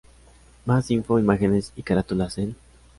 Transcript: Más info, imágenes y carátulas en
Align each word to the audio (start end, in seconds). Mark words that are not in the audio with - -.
Más 0.65 0.89
info, 0.89 1.19
imágenes 1.19 1.73
y 1.75 1.83
carátulas 1.83 2.35
en 2.39 2.55